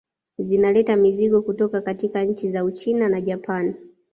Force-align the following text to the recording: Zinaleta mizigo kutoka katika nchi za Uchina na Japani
Zinaleta 0.37 0.95
mizigo 0.95 1.41
kutoka 1.41 1.81
katika 1.81 2.23
nchi 2.23 2.49
za 2.51 2.63
Uchina 2.63 3.09
na 3.09 3.21
Japani 3.21 3.75